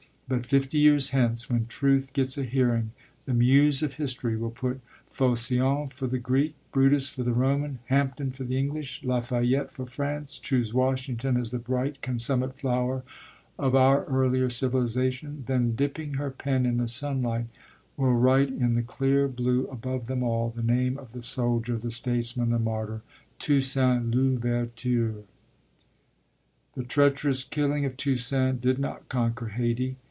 But 0.27 0.45
fifty 0.45 0.77
years 0.77 1.09
hence, 1.09 1.49
when 1.49 1.65
Truth 1.65 2.13
gets 2.13 2.37
a 2.37 2.43
hearing, 2.45 2.91
the 3.25 3.33
Muse 3.33 3.83
of 3.83 3.95
history 3.95 4.37
will 4.37 4.49
put 4.49 4.79
Phocion 5.13 5.89
for 5.91 6.07
the 6.07 6.19
Greek, 6.19 6.55
Brutus 6.71 7.09
for 7.09 7.21
the 7.21 7.33
Roman, 7.33 7.79
Hampden 7.87 8.31
for 8.31 8.45
the 8.45 8.57
English, 8.57 9.03
La 9.03 9.19
Fayette 9.19 9.73
for 9.73 9.85
France, 9.85 10.39
choose 10.39 10.73
Washington 10.73 11.35
as 11.35 11.51
the 11.51 11.59
bright 11.59 12.01
consummate 12.01 12.55
flower 12.57 13.03
of 13.59 13.75
our 13.75 14.05
earlier 14.05 14.47
civilization, 14.49 15.43
then, 15.47 15.75
dipping 15.75 16.13
her 16.13 16.31
pen 16.31 16.65
in 16.65 16.77
the 16.77 16.87
sunlight, 16.87 17.47
will 17.97 18.15
write 18.15 18.51
in 18.51 18.71
the 18.71 18.83
clear 18.83 19.27
blue, 19.27 19.67
above 19.67 20.07
them 20.07 20.23
all, 20.23 20.49
the 20.49 20.63
name 20.63 20.97
of 20.97 21.11
the 21.11 21.21
soldier, 21.21 21.75
the 21.77 21.91
statesman, 21.91 22.51
the 22.51 22.57
martyr, 22.57 23.01
Toussaint 23.37 24.15
L'Ouverture." 24.15 25.25
The 26.75 26.83
treacherous 26.85 27.43
killing 27.43 27.83
of 27.83 27.97
Toussaint 27.97 28.61
did 28.61 28.79
not 28.79 29.09
conquer 29.09 29.47
Hayti. 29.47 29.97